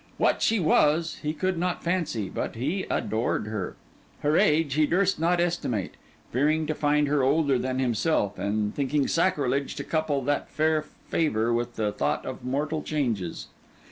What 0.17 0.41
she 0.41 0.59
was, 0.59 1.19
he 1.21 1.31
could 1.31 1.59
not 1.59 1.83
fancy, 1.83 2.27
but 2.27 2.55
he 2.55 2.87
adored 2.89 3.45
her. 3.45 3.75
Her 4.21 4.35
age, 4.35 4.73
he 4.73 4.87
durst 4.87 5.19
not 5.19 5.39
estimate; 5.39 5.93
fearing 6.31 6.65
to 6.65 6.73
find 6.73 7.07
her 7.07 7.21
older 7.21 7.59
than 7.59 7.77
himself, 7.77 8.39
and 8.39 8.73
thinking 8.73 9.07
sacrilege 9.07 9.75
to 9.75 9.83
couple 9.83 10.23
that 10.23 10.49
fair 10.49 10.81
favour 10.81 11.53
with 11.53 11.75
the 11.75 11.91
thought 11.91 12.25
of 12.25 12.43
mortal 12.43 12.81
changes. 12.81 13.45